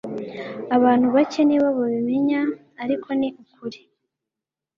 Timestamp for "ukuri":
3.43-3.79